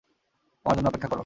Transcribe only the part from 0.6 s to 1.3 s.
আমার জন্য অপেক্ষা করো।